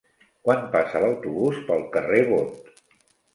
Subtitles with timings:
[0.45, 2.73] Quan passa l'autobús pel carrer Bot?